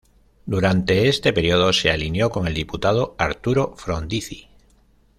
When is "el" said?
2.47-2.55